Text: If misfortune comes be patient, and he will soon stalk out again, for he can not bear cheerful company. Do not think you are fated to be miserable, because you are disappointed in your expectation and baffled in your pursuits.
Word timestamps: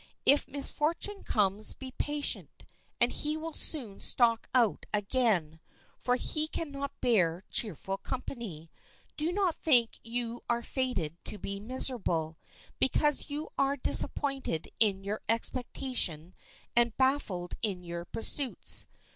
If 0.25 0.47
misfortune 0.47 1.23
comes 1.23 1.75
be 1.75 1.91
patient, 1.91 2.65
and 2.99 3.11
he 3.11 3.37
will 3.37 3.53
soon 3.53 3.99
stalk 3.99 4.49
out 4.51 4.87
again, 4.91 5.59
for 5.99 6.15
he 6.15 6.47
can 6.47 6.71
not 6.71 6.99
bear 7.01 7.43
cheerful 7.51 7.97
company. 7.99 8.71
Do 9.15 9.31
not 9.31 9.53
think 9.55 9.99
you 10.03 10.41
are 10.49 10.63
fated 10.63 11.23
to 11.25 11.37
be 11.37 11.59
miserable, 11.59 12.39
because 12.79 13.29
you 13.29 13.49
are 13.59 13.77
disappointed 13.77 14.69
in 14.79 15.03
your 15.03 15.21
expectation 15.29 16.33
and 16.75 16.97
baffled 16.97 17.53
in 17.61 17.83
your 17.83 18.05
pursuits. 18.05 18.87